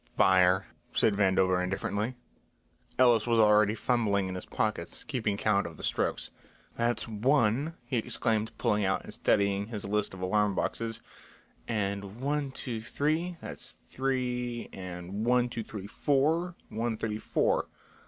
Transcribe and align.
"Fire," 0.17 0.65
said 0.95 1.13
Vandover 1.13 1.63
indifferently. 1.63 2.15
Ellis 2.97 3.27
was 3.27 3.37
already 3.37 3.75
fumbling 3.75 4.27
in 4.27 4.33
his 4.33 4.47
pockets, 4.47 5.03
keeping 5.03 5.37
count 5.37 5.67
of 5.67 5.77
the 5.77 5.83
strokes. 5.83 6.31
"That's 6.73 7.07
one," 7.07 7.75
he 7.85 7.97
exclaimed, 7.97 8.51
pulling 8.57 8.83
out 8.83 9.03
and 9.03 9.13
studying 9.13 9.67
his 9.67 9.85
list 9.85 10.15
of 10.15 10.21
alarm 10.21 10.55
boxes, 10.55 11.01
"and 11.67 12.19
one 12.19 12.49
two 12.49 12.81
three, 12.81 13.37
that's 13.41 13.73
three 13.85 14.69
and 14.73 15.23
one 15.23 15.49
two 15.49 15.61
three 15.63 15.85
four, 15.85 16.55
one 16.69 16.97
thirty 16.97 17.19
four. 17.19 17.67